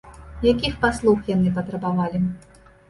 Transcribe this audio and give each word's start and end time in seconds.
Якіх 0.51 0.79
паслуг 0.85 1.31
яны 1.35 1.55
патрабавалі? 1.61 2.27